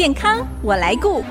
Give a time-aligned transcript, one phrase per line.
[0.00, 1.22] 健康我来顾。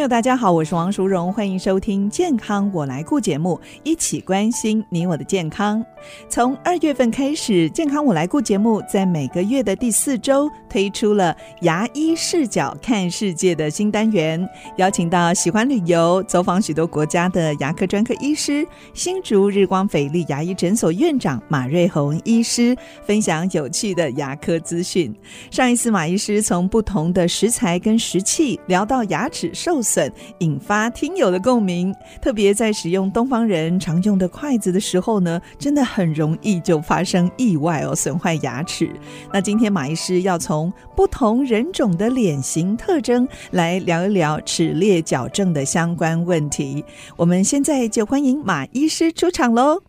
[0.00, 5.84] 朋友，大家好，我是王淑荣，欢迎收听《健康我来顾》节目，一起关心你我的健康。
[6.26, 25.14] 从二月份开始，《健康我来顾》节目在每个月的第四周推出了“牙医视角看世界”的新单元，邀请到喜欢旅游、走访许多国家的牙科专科医师，新竹日光斐丽牙医诊所院长马瑞红医师，分享有趣的牙科资讯。
[25.50, 31.92] 上一次马医师从不同的食材跟食器聊到牙齿受受损，引发听友的共鸣。
[32.22, 38.88] 特别在使用东方人常用的筷子的时候呢，真的很容易就发生意外哦，损坏牙齿。
[39.32, 46.84] 那今天马医师要从不同人种的脸型特征来聊一聊齿列矫正的相关问题。
[47.16, 49.82] 我们现在就欢迎马医师出场喽！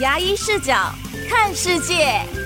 [0.00, 0.74] 牙医视角
[1.28, 2.43] 看世界。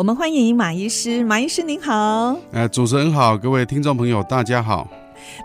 [0.00, 2.34] 我们欢迎马医师，马医师您好。
[2.52, 4.88] 呃，主持人好，各位听众朋友大家好。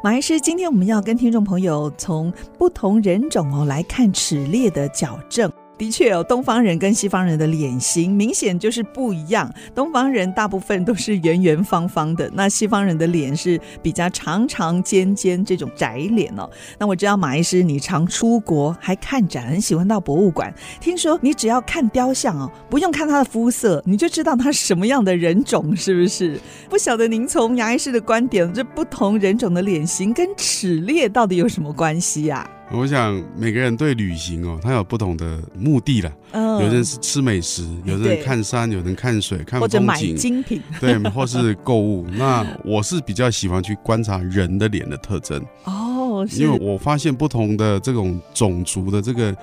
[0.01, 5.51] 马医师，今天我们要跟听众朋友从不同人种哦来看齿列的矫正。
[5.77, 9.51] 的确、哦、东方人跟西方人的脸型明显就是不一样。
[9.73, 16.49] 东方人大部分都是圆圆方方的，那西方人的脸是比较长长尖尖这种窄脸哦。
[16.77, 20.53] 那我知道马医师你常出国，还看展，很喜欢到博物馆。
[20.79, 26.39] 听说你只要看雕像哦，不用看他的肤色，你就知道他什么样的人种，是不是？
[26.69, 36.11] 不晓得您从牙医师的观点，这不同人种的脸型跟齿列到底有什么关系呀、我想每个人对旅行哦，他有不同的目的啦。
[36.31, 42.05] 嗯，有人是吃美食，有人看山，有人看水，看风景，或者买精品，对， 或是购物。
[42.17, 49.35] 那我是比较喜欢去观察人的脸的特征哦，因为我发现不同的这种种族的这个。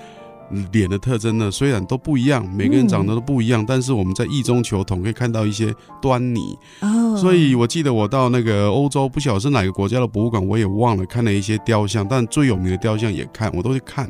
[0.71, 6.57] 脸的特征呢，虽然都不一样，每个人长得都不一样，嗯、但是我们在异中求同，可以看到一些端倪。
[6.81, 14.09] 哦，所以我记得我到那个欧洲，不晓得是哪个国家的博物馆，我也忘了，看了一些雕像，但最有名的雕像也看，我都去看。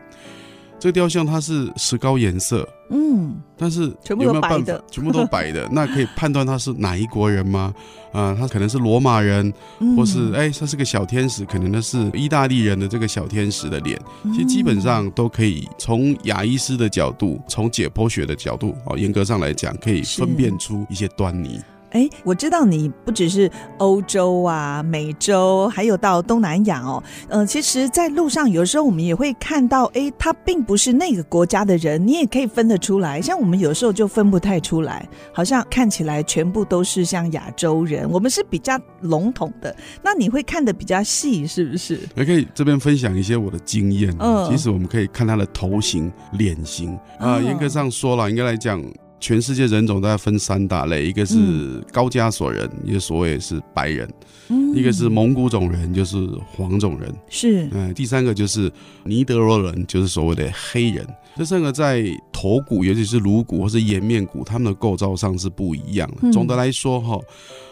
[0.83, 5.66] 这个雕像它是石膏颜色，嗯，但是有没有办法全部都白的？
[5.71, 7.73] 那可以判断他是哪一国人吗？
[8.11, 9.49] 啊、呃，他可能是罗马人，
[9.95, 13.97] 或是哎，他是个小天使，可能他是意大利人的这个小天使的脸。
[14.33, 21.61] 其实基本上都可以从牙医师的角度，从解剖学的角度，哦，严格上来讲，可以分辨出一些端倪。
[21.93, 27.01] 哎，我知道你不只是欧洲啊、美洲，还有到东南亚哦。
[27.29, 33.21] 嗯、呃，其实，在路上有时候我们也会看到，哎，他并不是那个国家的人，你也可以分得出来。
[33.21, 38.09] 像我们有时候就分不太出来，好像看起来全部都是像亚洲人。
[38.09, 41.99] 我们是比较笼统的，那你会看得比较细，是不是？
[42.15, 44.11] 也可以这边分享一些我的经验。
[44.19, 47.43] 嗯，其实我们可以看他的头型、脸型啊、呃。
[47.43, 48.83] 严格上说了，应该来讲。
[49.23, 54.06] 全世界人种大概分三大类，一个是高加索人，也、嗯、所谓是白人；
[54.50, 56.17] 嗯、一个是蒙古种人，就是
[56.51, 58.69] 黄种人；是，嗯，第三个就是
[59.06, 61.07] 尼德罗人，就是所谓的黑人。
[61.38, 62.03] 这三个在
[62.34, 66.17] 头骨，尤其是颅骨或是颜面骨，他们的构造上是不一样的。
[66.23, 67.17] 嗯、总的来说，哈，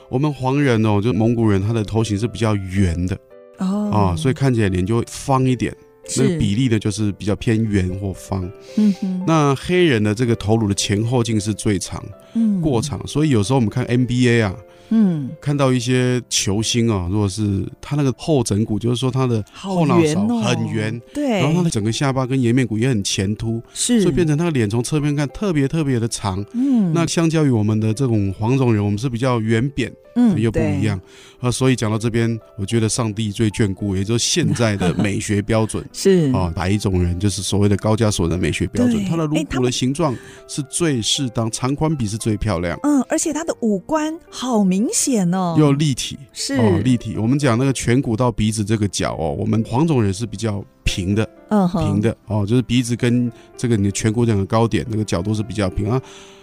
[0.09, 3.17] 我们黄人哦，就蒙古人，他的头型是比较圆的。
[3.57, 5.75] 哦，啊，所以看起来脸就会方一点。
[6.17, 8.49] 那个比例呢，就是比较偏圆或方。
[8.77, 9.23] 嗯哼。
[9.27, 12.99] 那黑人的这个头颅的前后径是最长，嗯，过长。
[13.07, 14.55] 所以有时候我们看 NBA 啊，
[14.89, 26.43] 嗯，看到一些球星啊，如果是他那个后枕骨，就是说他的后脑勺很圆，对，然后他的整个下巴跟颜面骨也很前凸，是，所以变成他的脸从侧面看特别特别的长。
[26.53, 29.91] 嗯，那相较于我们的这种黄种人，我们是比较圆扁。
[30.15, 30.99] 嗯，又不一样。
[31.39, 36.31] 啊，所以讲到这边，我觉得上帝最眷顾，也就是现在的美学标准 是。
[36.33, 37.19] 啊，白种人？
[37.19, 40.15] 就是所谓的高加索的美学标准，他的颅骨的形状
[40.47, 46.55] 是最适当，长宽比是最漂亮，嗯，而且他的五官好明显哦，又立体，是。
[46.55, 47.17] 哦，立体。
[47.17, 52.15] 我们讲那个颧骨到鼻子这个角哦，我们黄种人是比较平的，嗯，平的。
[52.27, 55.89] 哦，就是鼻子跟这个你的颧骨两个高点那个角度是比较平。
[55.89, 56.01] 啊。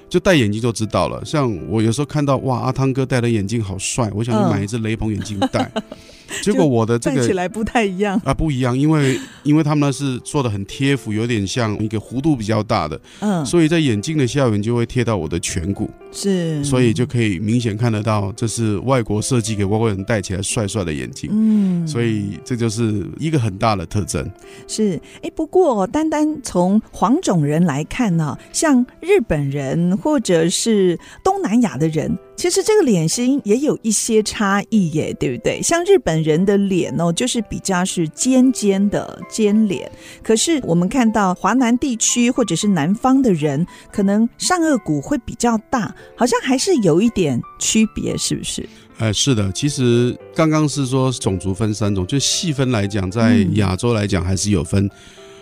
[0.08, 1.24] 就戴眼镜就知道了。
[1.24, 5.70] 像我有时候看到哇，阿汤哥戴的眼镜好帅，我想去买一只雷朋眼镜戴。
[5.74, 5.82] 嗯
[6.42, 24.30] 结果我的这个戴起来不太一样啊，不一样，因为因为他们呢是做的很贴服，有点像一个弧度比较大的，嗯，所以在眼镜的下缘就会贴到我的颧骨，是，所以就可以明显看得到这是外国设计给外国人戴起来帅帅的眼镜，嗯，所以这就是一个很大的特征。
[24.66, 32.18] 是，哎，不过单单从黄种人来看呢，像日本人或者是东南亚的人。
[32.38, 35.60] 其实这个脸型也有一些差异耶，对不对？
[35.60, 39.90] 像日本人的脸哦，就是比较是尖尖的尖脸，
[40.22, 48.64] 可是我们看到华南地区或者是南方的人，可能上颚骨会比较大，好像还是有一点区别，是不是？
[48.98, 54.88] 呃，是的，其实刚刚是说种族分三种，就细分来讲，在亚洲来讲还是有分。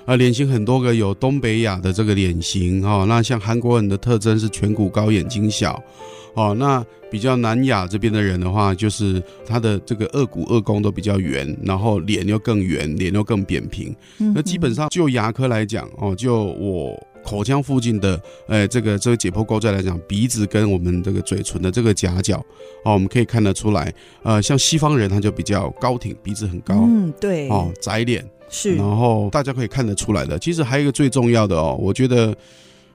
[0.07, 5.83] 啊，脸型很多个，有东北亚的这个脸型哦，那像韩国人的特征是颧骨高、眼睛小，
[6.37, 13.95] 哦，那比较南亚这边的人的话，就是他的这个颚骨、颚弓都比较圆，然后脸又更圆，脸又更扁平。
[14.19, 16.95] 嗯那基本上就牙科来讲，哦，就我
[17.25, 22.37] 口腔附近的，呃，这个这个解剖构造来讲，鼻子跟我们这个嘴唇的这个夹角，
[22.85, 23.93] 哦，我们可以看得出来，
[24.23, 28.25] 呃，像西方人他就比较高挺，鼻子很高，嗯，对，哦，窄脸。
[28.49, 30.39] 是，然后大家可以看得出来的。
[30.39, 32.33] 其实还有一个最重要的哦，我觉得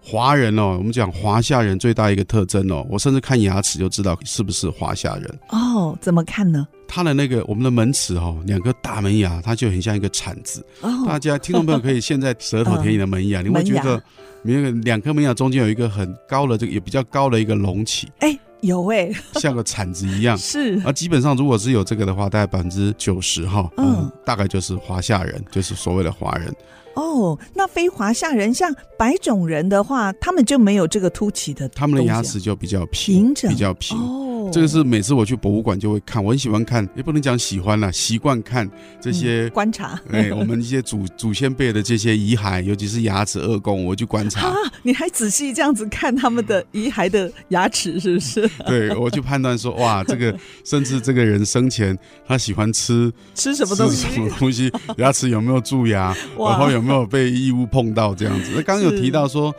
[0.03, 5.97] 华人哦，我们讲华夏人最大一个特征哦，我甚至看牙齿就知道是不是华夏人哦。
[6.01, 6.67] 怎么看呢？
[6.87, 10.65] 他的那个我们的门齿哦，两个大门牙，它就很像一个铲子。
[10.81, 14.01] 哦，大家听众朋友可以现在舌头 舔你的门牙，呃、你会觉得
[14.41, 18.11] 那个两颗门牙中间有一个很高的这个也比较高的一个隆起。
[18.19, 18.37] 哎。
[18.61, 20.37] 有哎，像个铲子一样。
[20.37, 26.53] 是啊，基本上如果是有这个的话，大概百分之九十哈，嗯，大概就是华夏人，就是所谓的华人。
[26.95, 33.97] 哦，那非华夏人，像白种人的话，他们就没有这个凸起的，他们的牙齿就比较平整，比较平。
[33.97, 34.27] 哦。
[34.51, 39.97] 这个是每次我去博物馆就会看，我很喜欢看，也不能讲喜欢啦，习惯看这些、嗯、观察。
[40.11, 44.47] 哎，我们一些祖 祖先辈的这些遗骸，尤其是牙齿、顎弓，我去观察。
[44.47, 48.49] 啊，你还仔细这样子看他们的遗骸的牙齿，是不是？
[48.67, 50.35] 对，我去判断说，哇，这个
[50.65, 51.97] 甚至这个人生前
[52.27, 58.51] 他喜欢吃吃什么东西，什么东西，牙齿有没有蛀牙，然后有没有被异物碰到这样子。
[58.55, 59.53] 那刚刚有提到说。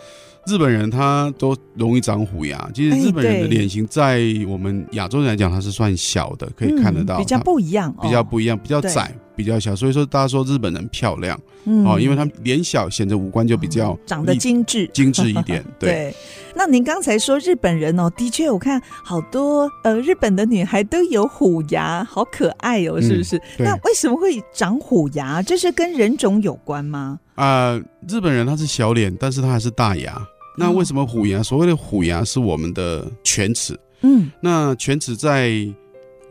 [0.44, 15.64] 日本人他都容易长虎牙，其实日本人的脸型在我们亚洲人来讲，它是算小的，可以看得到，比较不一样，比较不一样，比较窄，比较小，所以说大家说日本人漂亮，嗯哦，因为他们脸小，显得五官就比较长得精致，精致一点。
[15.78, 16.14] 对，
[16.54, 23.40] 那您刚才说日本人哦，的确我看好多呃日本的女孩都有虎牙，好可爱哦，是不是？
[23.58, 25.42] 那为什么会长虎牙？
[25.42, 27.18] 这是跟人种有关吗？
[27.34, 30.20] 啊，日本人他是小脸，但是他还是大牙。
[30.58, 31.42] 那为什么虎牙？
[31.42, 33.78] 所谓的虎牙是我们的犬齿。
[34.02, 35.50] 嗯，那犬齿在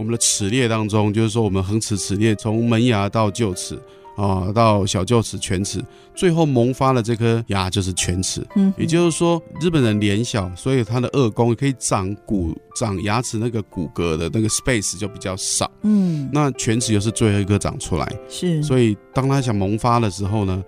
[0.01, 3.79] 我们的齿列当中，就是说我们恒齿齿列从门牙到臼齿
[4.17, 5.79] 啊，到小臼齿、犬齿，
[6.15, 8.43] 最后萌发了这颗牙就是犬齿。
[8.55, 15.69] 嗯，也就是说日本人脸小，所以他的顎弓可以长骨、长牙齿那个骨骼的那个 space 就比较少。
[15.83, 20.63] 嗯，那犬齿又是最后一个长出来，是，所以当他想萌发的时候呢，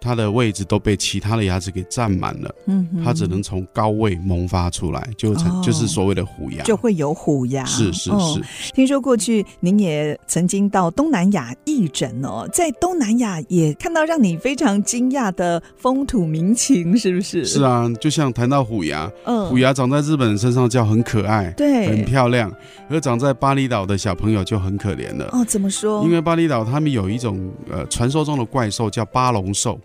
[0.00, 7.64] 它的位置都被其他的牙齿给占满了，嗯，它只能从高位萌发出来，就成、哦、就是所谓的虎牙，就会有虎牙。
[7.64, 8.40] 是是是、哦。
[8.74, 17.44] 听说过去您也曾经到东南亚义诊哦，在东南亚也看到让你非常惊讶的风土民情，是不是？
[17.44, 22.52] 是啊，就像谈到虎牙，嗯，虎牙长在日本人身上叫很可爱，对，很漂亮，
[22.88, 25.28] 而长在巴厘岛的小朋友就很可怜了。
[25.32, 26.04] 哦，怎么说？
[26.04, 29.78] 因为巴厘岛他们有一种呃传说中的怪兽叫巴龙兽。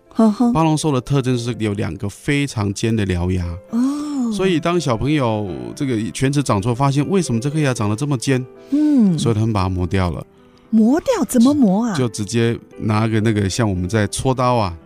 [0.52, 8.44] 巴龙兽的特征是有两个非常尖的獠牙哦，所以当小朋友这个犬齿长出来，发现为什么这颗牙长得这么尖？
[8.70, 10.24] 嗯，所以他们把它磨掉了。
[10.70, 11.94] 磨掉怎么磨啊？
[11.96, 14.76] 就直接拿个那个像我们在搓刀啊，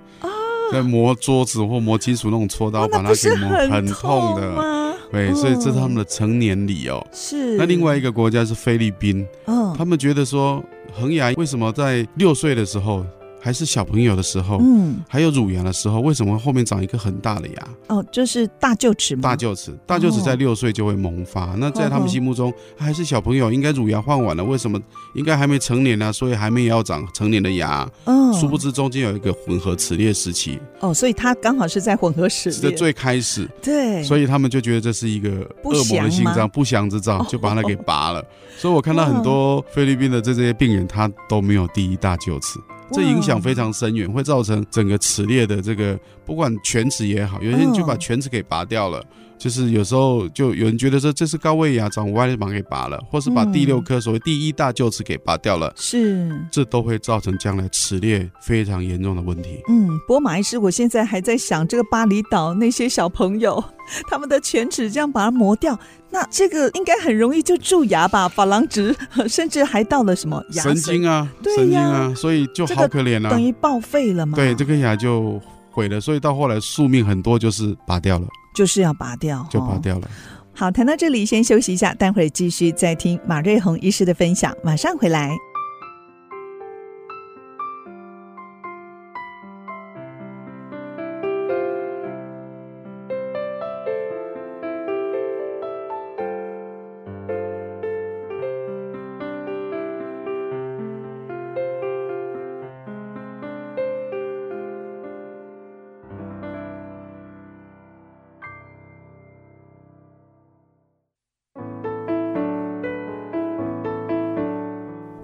[0.73, 4.97] 在磨桌子或磨金属那种搓刀，把它给磨，很痛的。
[5.11, 7.07] 对，所以这是他们的成年礼哦。
[7.13, 7.57] 是。
[7.57, 10.63] 那另外一个国家是菲律宾，嗯，他们觉得说
[10.93, 13.05] 恒牙为什么在六岁的时候？
[13.41, 17.69] 还是小朋友的时候，嗯，还有乳牙的时候，为什么后面长一个很大的牙？
[17.89, 19.23] 哦，就是大臼齿吗？
[19.23, 21.53] 大臼齿，大臼齿在六岁就会萌发。
[21.53, 24.81] 哦、那在他们心目中，还是小朋友，应该乳牙换完了，为什么
[25.15, 26.13] 应该还没成年呢、啊？
[26.13, 27.89] 所以还没有要长成年的牙。
[28.05, 30.59] 嗯、哦，殊不知中间有一个混合齿列时期。
[30.81, 33.49] 哦，所以他刚好是在混合齿列的最开始。
[33.63, 35.31] 对，所以他们就觉得这是一个
[35.63, 38.21] 恶魔的心脏，不祥之兆， 就把它给拔了。
[38.21, 38.27] 哦、
[38.59, 42.61] 所以我看到很多菲律宾的这这些病人，他都没有第一大臼齿。
[42.93, 49.03] 这影响非常深远，会造成整个齿列的这个，不管犬齿也好，有些人就把犬齿给拔掉了。
[49.39, 59.61] 就是有时候就有人觉得说这是高位牙长歪了，把它给拔了，或是把第六颗所谓第一大臼齿给拔掉了，是，这都会造成将来齿列非常严重的问题。
[59.69, 63.63] 嗯，不过马医师，我现在还在想，这个巴厘岛那些小朋友，
[64.09, 65.79] 他们的犬齿这样把它磨掉，
[66.11, 68.29] 那这个应该很容易就蛀牙吧？
[68.29, 68.95] 珐琅质，
[69.29, 71.29] 甚至还到了什么牙神经啊？
[71.43, 74.37] 对呀，神经啊，所以就好可怜啊，等于报废了嘛。
[74.37, 75.41] 对，这颗牙就
[75.71, 78.27] 毁了，所以到后来宿命很多就是拔掉了。
[78.55, 80.11] 就是要拔掉，就拔掉了。
[80.53, 85.37] 好，谈到这里先休息一下，待会儿继续再听马瑞红医师的分享，马上回来。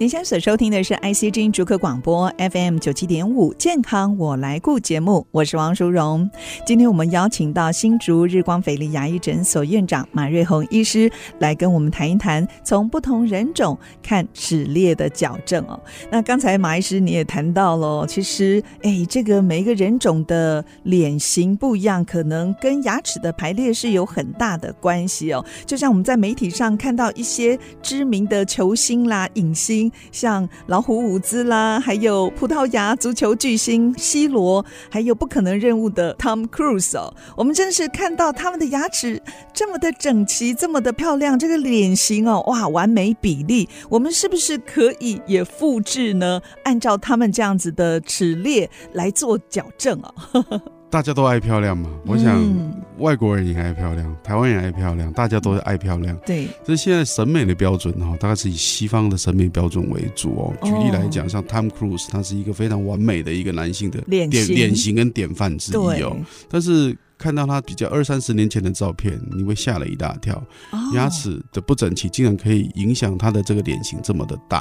[0.05, 6.31] 您现在所收听的是 IC 之音竹科广播 FM 九七点五健康我来顾节目，我是王淑荣。
[6.67, 15.81] 今天我们邀请到新竹日光斐丽牙医诊所院长马瑞红医师来跟我们谈一谈，从不同人种看齿列的矫正哦。
[16.11, 25.43] 那刚才马医师你也谈到了，其实哎，这个每一个人种的脸型不一样，可能跟牙齿的排列是有很大的关系哦。
[25.65, 29.91] 就像我们在媒体上看到一些知名的球星啦、影星。
[30.13, 39.23] 像老虎伍兹啦，还有葡萄牙足球巨星 C 罗，还有不可能任务的 Tom Cruise 哦，我们真是看到他们的牙齿
[39.53, 46.41] 这么的整齐，这么的漂亮，这个脸型哦，哇，完美比例，我们是不是可以也复制呢？
[46.65, 50.15] 按照他们这样子的齿列来做矫正啊？
[50.95, 52.41] 大家都爱漂亮嘛，我想
[52.99, 56.17] 外国人也爱漂亮，台湾人爱漂亮，大家都爱漂亮。
[56.25, 60.55] 对，这现在审美的标准哈，大概是以西方的审美标准为主哦。
[60.63, 66.17] 举例来讲，像 Tom Cruise，他是一个非常完美的一个男性的脸脸型跟典范之一哦。
[66.49, 70.43] 但是看到他比较二三十年前的照片，你会吓了一大跳，
[70.93, 74.59] 牙齿的不整齐竟然可以影响他的这个脸型这么的大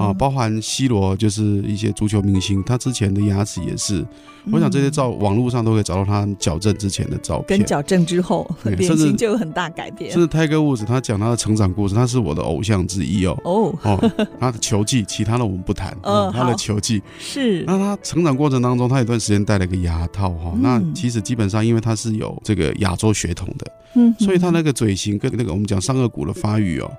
[0.00, 0.12] 啊！
[0.12, 4.04] 包含 C 罗，就是一些足球明星，他之前的牙齿也是。
[4.52, 10.10] 我想这些照网络上都可以找到他矫正之前的照片，跟矫正之后 脸型就有很大改变。
[10.10, 13.38] 甚至泰戈伍兹他讲他的成长故事，他是我的偶像之一哦。
[13.44, 15.96] 哦哦，他的球技，其他的我们不谈。
[16.02, 17.62] 哦，他的球技是。
[17.66, 20.52] 那他成长过程当中，他有段时间戴了个牙套哈。
[20.60, 26.90] 那其实基本上，因为他是有这个亚洲血统的，嗯，所以他那个嘴型跟那个我们讲上颚骨的发育哦。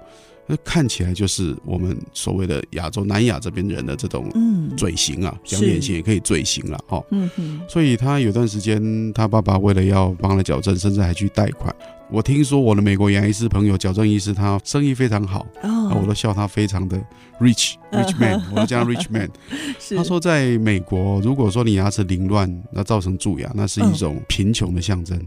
[0.47, 4.31] 那看起来就是我们所谓的亚洲南亚这边人的这种
[4.77, 7.03] 嘴型啊，讲脸型也可以嘴型了哈。
[7.09, 7.61] 嗯嗯。
[7.67, 11.75] 所以他有段时间，他爸爸为了要帮他矫正，甚至还去贷款。
[12.11, 16.97] 我听说我的美国牙医师朋友矫正医师，他生意非常好，哦，我都笑他非常的
[17.39, 19.29] rich rich man，我都叫他 rich man。
[19.97, 25.19] 他说在美国，如果说你牙齿凌乱，那造成蛀牙，那是一种贫穷的象征。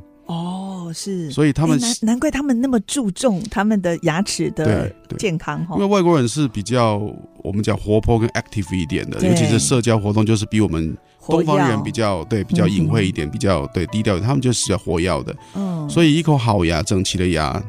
[0.92, 5.74] 是，所以他们难难怪他们那么注重他们的牙齿的健康哈。
[5.76, 7.00] 因为外国人是比较
[7.42, 14.18] 我们讲活泼跟 active 一点的，尤其是社交活动，就是比我们东方人比较对比较隐晦一点，比较对低调。
[14.18, 17.62] 他们就是要活跃的，嗯，所以一口好牙、整齐的牙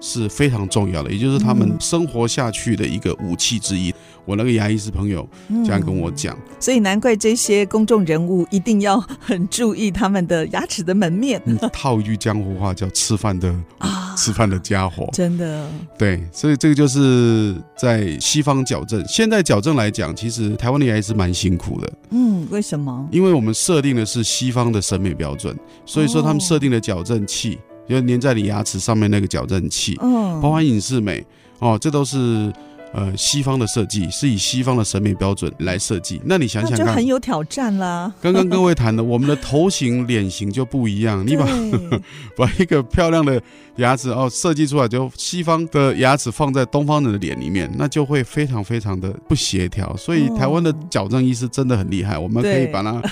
[0.00, 3.94] 是非常重要的，也就是他们生活下去的一个武器之一。
[4.24, 5.28] 我那个牙医师朋友
[5.64, 11.40] 这样跟我讲，嗯，所以难怪这些公众人物一定要很注意他们的牙齿的门面。
[11.72, 16.22] 套一句江湖话叫“吃饭的啊，吃饭的家伙”，真的对。
[16.32, 21.92] 所以这个就是在西方矫正，现在矫正来讲，其实台湾的牙医是蛮辛苦的。
[22.10, 23.06] 嗯，为什么？
[23.10, 25.54] 因为我们设定的是西方的审美标准，
[25.84, 31.24] 所以说他们设定的矫正器，就粘在你牙齿上面那个矫正器，嗯，包含隐适美
[31.58, 32.52] 哦，这都是。
[32.94, 38.14] 呃，西方的设计是以西方的审美标准来设计，那你想想看，就很有挑战啦。
[38.22, 41.26] 刚刚各位谈的，我们的头型、脸型就不一样。
[41.26, 41.44] 你把
[42.38, 43.42] 把一个漂亮的
[43.78, 49.96] 牙齿哦设计出来，就西方的牙齿放在东方人的脸里面，那就会非常非常的不协调。
[49.96, 53.02] 所以台湾的矫正医师真的很厉害，我们可以把它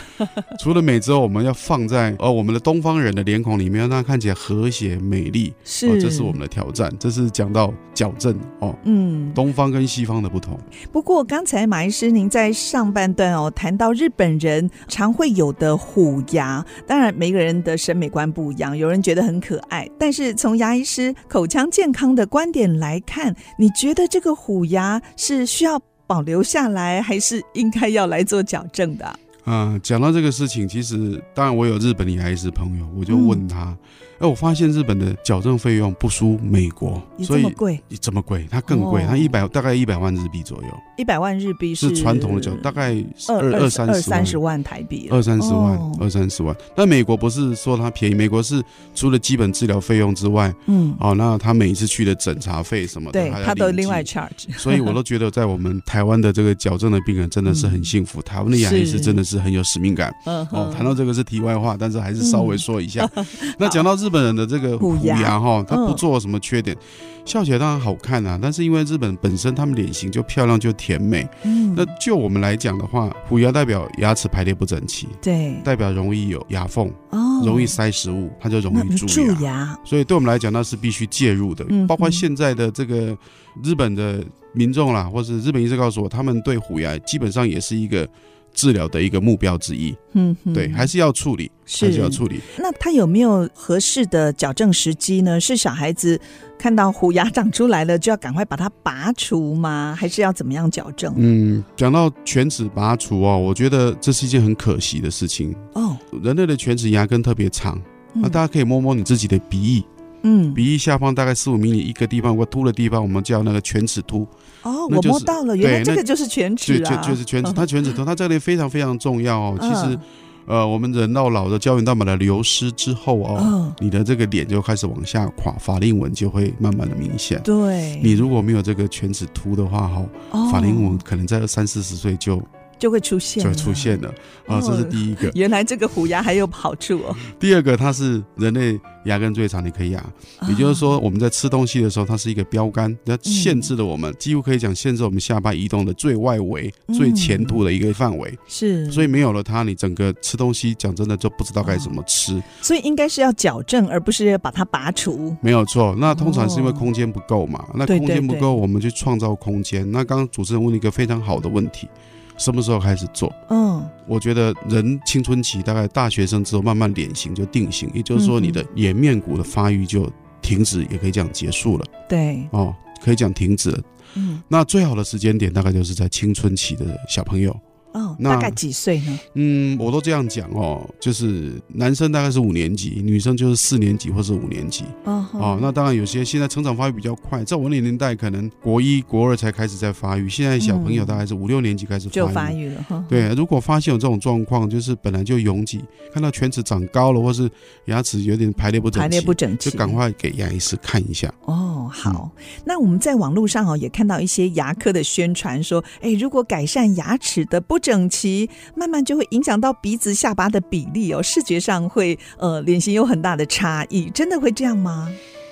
[0.60, 5.52] 除了美之后，我们要放在呃我们的东方人的脸孔里面，让它看起来和谐美丽。
[5.64, 6.88] 是，这是我们的挑战。
[7.00, 9.71] 这是讲到矫正哦，嗯，东方。
[9.72, 10.58] 跟西方的不同。
[10.92, 29.18] 不过刚才马医师您在上半段哦谈到日本人常会有的虎牙，当然每个人的审美观不一样，有人觉得很可爱，但是从牙医师口腔健康的观点来看，你觉得这个虎牙是需要保留下来，还是应该要来做矫正的？
[29.44, 33.64] 啊，讲到这个事情，其实当然我有日本的牙医师朋友，我就问他。
[33.64, 33.78] 嗯
[34.22, 42.94] 哎，我发现日本的矫正费用不输美国，所以贵，这么贵，它更贵，它一百大概一百万日币左右，一百万日币是传统的矫，大概
[43.28, 46.54] 二二三十三十万台币，二三十万，二三十万。
[46.76, 48.62] 但美国不是说它便宜，美国是
[48.94, 54.56] 除了基本治疗费用之外，嗯，哦，那他每一次去的诊查费什么的，对，他都另外 charge。
[54.56, 60.14] 所以我都觉得在我们台湾的这个矫正的病人真的是很幸福， 台湾的牙医是真的是很有使命感。
[60.24, 63.10] 哦，谈到这个是题外话，但是还是稍微说一下。
[63.58, 64.11] 那讲到日。
[64.12, 68.38] 本人的这个虎牙哈，他不做什么缺点，嗯、笑起来当然好看啊。
[68.40, 79.34] 但是因为日本本身他们脸型就漂亮就甜美，嗯，那就我们来讲的话，虎牙代表牙齿排列不整齐，对，代表容易有牙缝，哦，容易塞食物，它就容易蛀牙。
[79.34, 81.64] 蛀牙，所以对我们来讲，那是必须介入的。
[81.70, 83.16] 嗯、包括现在的这个
[83.64, 88.06] 日本的民众啦，或是日本医生告诉我，他们对虎牙基本上也是一个。
[88.54, 92.40] 治疗的一个目标之一，嗯哼，对，还是要处理，是还是要处理。
[92.58, 95.40] 那他有没有合适的矫正时机呢？
[95.40, 96.20] 是小孩子
[96.58, 99.96] 看到虎牙长出来了，就要赶快把它拔除吗？
[99.98, 101.14] 还是要怎么样矫正？
[101.16, 105.96] 嗯，讲到犬齿拔除哦，我觉得这是一件很可惜的事情哦。
[106.22, 107.80] 人类的犬齿牙根特别长，
[108.14, 109.84] 那大家可以摸摸你自己的鼻翼。
[110.24, 114.24] 嗯，鼻翼下方大概四五米米一个地方，或凸的地方，我们叫那个犬齿突。
[114.62, 119.58] 哦，就是、我摸到了，原来这个就是全脂啊，就就是全脂，它全脂头，它这里非常非常重要哦。
[119.60, 119.98] 其实，
[120.46, 127.40] 呃，我们人到老的胶原蛋白的流失之后哦，嗯、你的这个脸就开始往下垮，法令纹就会慢慢的明显。
[127.42, 132.42] 对，你如果没有这个全脂图的话，哈，法令纹可能在三四十岁就。
[132.82, 134.12] 就会出现，就会出现了
[134.44, 134.60] 啊！
[134.60, 135.30] 这是第一个。
[135.36, 137.14] 原来这个虎牙还有好处哦。
[137.38, 140.04] 第二个，它是人类牙根最长的一颗牙，
[140.48, 148.36] 也就是说，我们在吃东西的时候，它是一个标杆，它限制了我们，几乎可以讲限制我们下巴移动的最外围、最前途的一个范围。
[148.48, 152.42] 是，所以没有了它，你整个吃东西，讲真的就不知道该怎么吃。
[152.60, 155.36] 所以应该是要矫正，而不是把它拔除。
[155.40, 155.94] 没有错。
[156.00, 157.64] 那通常是因为空间不够嘛？
[157.76, 159.88] 那空间不够，我们去创造空间。
[159.92, 161.88] 那刚刚主持人问了一个非常好的问题。
[162.36, 163.32] 什么时候开始做？
[163.50, 170.10] 嗯，我觉得人青春期大概大学生之后，慢慢脸型就定型，也就是说你的颜面骨的发育就
[170.40, 171.84] 停止，也可以讲结束了。
[172.08, 173.82] 对，哦，可以讲停止了。
[174.14, 177.56] 嗯，那最好的时间点大概就是在青春期的小朋友。
[177.92, 179.20] 哦，那大概几岁呢？
[179.34, 184.84] 嗯，我都这样讲哦，就是男生大概是五年级，女生就是四年级或是五年级。
[185.04, 192.14] 哦，哦，那当然有些现在成长发育比较快，在我那年代可能国一、国二才开始在发育，现在小朋友大概是五六年级开始发育。
[192.14, 193.04] 就发育了哈。
[193.08, 195.80] 对，如果发现有这种状况，就是本来就拥挤，
[196.12, 197.50] 看到犬齿长高了，或是
[197.86, 201.32] 牙齿有点排列不整齐，排列不整齐，就赶快给牙医师看一下。
[201.44, 202.32] 哦，好。
[202.36, 215.08] 嗯、那我们在网络上哦也看到一些牙科的宣传说，哎，如果改善牙齿的不整齐，慢慢就会影响到鼻子下巴的比例哦，视觉上会呃脸型有很大的差异，真的会这样吗？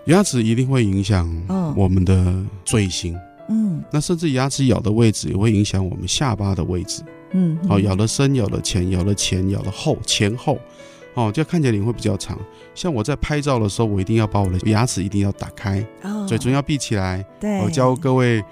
[0.06, 1.30] 牙齿一定会影响
[1.76, 3.14] 我们的嘴型，
[3.48, 10.58] 嗯，那甚至牙齿咬的位置也会影响我们下巴的位置，嗯，好，咬的深，咬的浅，咬的前，咬的后，前后，
[11.26, 12.38] 哦，这样看起来脸会比较长。
[12.74, 18.42] 像我在拍照的时候，我一定要把我的牙齿一定要打开，哦，嘴唇要闭起来，对，我教各位。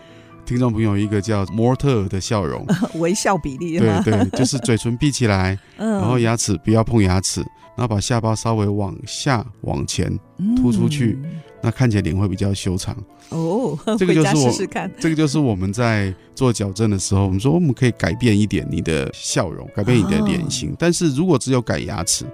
[0.44, 2.64] 听众朋友，一个叫模特的笑容，
[2.98, 7.42] 微笑比例，对对，就是嘴唇闭起来， 然后牙齿不要碰牙齿，
[7.76, 10.10] 然后把下巴稍微往下往前
[10.56, 11.18] 突出去，
[11.62, 12.96] 那看起来脸会比较修长。
[13.28, 14.52] 哦，这个就是我，
[14.98, 22.24] 这个就是我们在做矫正的时候，我们说我们可以改变一点你的笑容，改变你的脸型，但是如果只有改牙齿，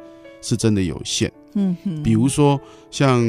[0.44, 1.32] 是真的有限。
[1.54, 3.24] 嗯哼，比如说像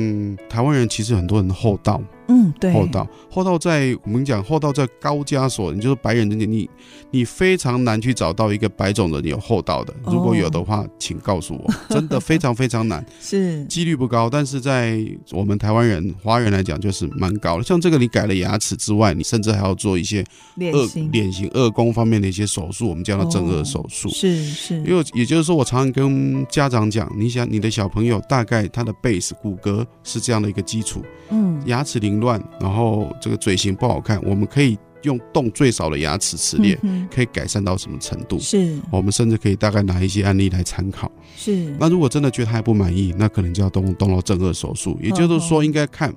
[0.50, 2.02] 台湾人，其实很多人厚道。
[2.28, 6.70] 嗯，对，厚道，厚道在我们讲厚道在高加索，你就是白人的你，
[7.12, 9.94] 你非常难去找到一个白种人有厚道的。
[10.06, 14.30] 如果有的话，请告诉我， 真的非常非常难，是几率不高。
[14.30, 15.00] 但是在
[15.32, 17.64] 我们台湾人、华人来讲，就是蛮高的。
[17.64, 20.24] 像这个，你改了牙齿之外，你甚至还要做一些
[20.58, 24.10] 恶脸型、颌弓方面的一些手术，我们叫它正颚手术。
[24.10, 36.80] 是是，因为也就是说，我常常跟家长讲，你想你的小朋友大概他的 base 骨骼是这样的一个基础，嗯，牙齿凌乱，然后这个嘴型不好看，我们可以用动最少的牙齿齿列，
[37.14, 38.40] 可以改善到什么程度？
[38.40, 41.12] 是，我们甚至可以大概拿一些案例来参考。
[41.36, 44.98] 是，那如果真的觉得他还不满意，那可能就要动动到正颌手术。
[45.02, 46.12] 也就是说，应该看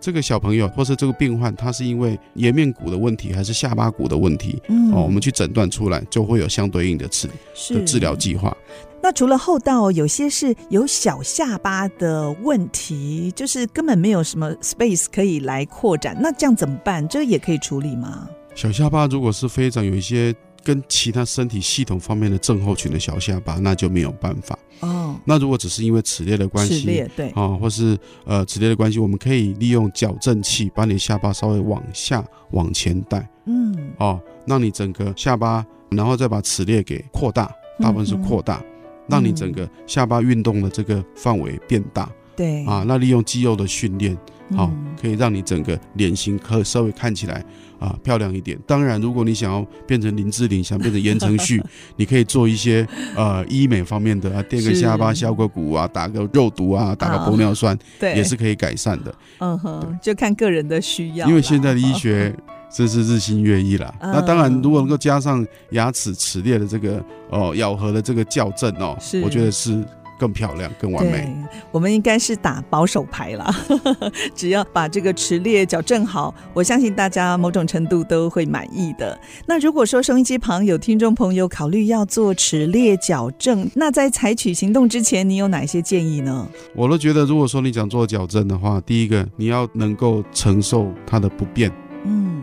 [0.00, 4.60] 这个小朋友或是这个病患，他是因为颜面骨的问题，还是下巴骨的问题？
[4.68, 7.28] 嗯，哦，我们去诊断出来，就会有相对应的治
[7.70, 8.56] 的治疗计划。
[9.06, 17.06] 那除了厚道，有些是有小下巴的问题，就是根本没有什么 space 可以来扩展，那这样怎么办？
[17.06, 18.28] 这个也可以处理吗？
[18.56, 25.14] 小下巴如果是非常有一些跟其他身体系统方面的症候群的小下巴，那就没有办法哦。
[25.24, 38.56] 那如果只是因为齿列的关系，齿列对啊，或是呃齿列的关系，我们可以利用矫正器把你下巴稍微往下往前带，嗯，哦，让你整个下巴，然后再把齿列给扩大，大部分是扩大。
[38.58, 38.72] 嗯
[39.08, 42.64] 让你整个下巴运动的这个范围变大，对。
[42.64, 44.16] 啊，那利用肌肉的训练，
[44.54, 47.44] 好、嗯，可以让你整个脸型可稍微看起来
[47.78, 48.58] 啊漂亮一点。
[48.66, 51.62] 当然，如果你想要变成林志玲，想变成言承旭，
[51.96, 59.14] 你可以做一些呃医美方面的啊，垫个下巴、削个骨啊，打个肉毒啊，打个玻尿酸，对，也是可以改善的。
[59.38, 61.28] 嗯哼，就看个人的需要。
[61.28, 62.34] 因为现在的医学
[62.70, 63.94] 真是日新月异了。
[64.00, 69.84] 嗯、那当然，如果能够加上牙齿齿列的这个哦咬合的这个校正哦，我觉得是。
[70.18, 71.30] 更漂亮、更完美。
[71.70, 73.54] 我们应该是打保守牌了，
[74.34, 79.20] 只要把这个齿列矫正好，我相信大家某种程度都会满意的。
[79.44, 86.48] 那如果说收音机旁有听众朋友考虑要做齿列矫正，那在采取行动之前，你有哪些建议呢？
[86.74, 91.85] 我都觉得，如果说你想做矫正的话，第一个你要能够承受它的不便，嗯，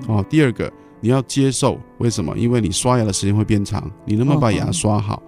[0.07, 2.37] 哦，第二个你要接受，为什么？
[2.37, 5.15] 因为你刷牙的时间会变长，你能不能把牙刷好？
[5.15, 5.23] 哦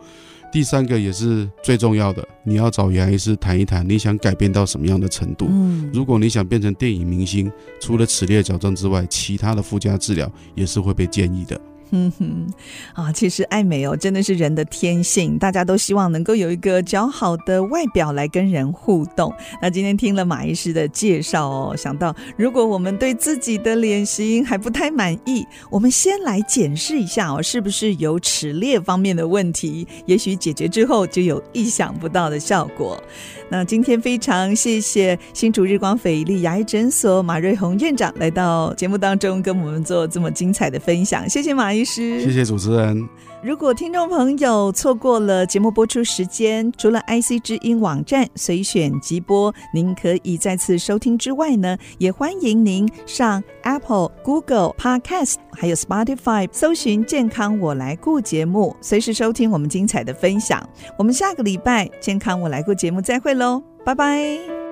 [0.51, 5.47] 第三个也是最重要的，你要找牙医师谈一谈，你想改变到什么样的程度？
[5.49, 11.59] 嗯，如果你想变成电影明星，除了齿列矫正之外，其他的附加治疗也是会被建议的。
[11.91, 12.47] 哼哼，
[12.93, 19.33] 啊，其实爱美哦，真的是人的天性，大家都希望能够有一个较好的外表来跟人互动。
[19.61, 29.87] 那今天听了马医师的介绍哦，想到如果我们对自己的脸型还不太满意，我们先来检视一下哦，是不是有齿列方面的问题？
[30.05, 33.01] 也许解决之后就有意想不到的效果。
[33.47, 43.07] 那今天非常谢谢新竹日光斐丽牙医诊所马瑞红院长来到节目当中跟我们做这么精彩的分享，谢谢马医师，谢谢主持人。
[43.43, 60.67] 如果听众朋友错过了节目播出时间，除了 IC 之音网站随选即播，您可以再次收听之外呢，也欢迎您上 Apple、Google Podcast 还有 Spotify 搜寻“健康我来顾”节目，随时收听我们精彩的分享。
[60.97, 64.64] 我们下个礼拜“健康我来顾”节目再会喽，拜拜。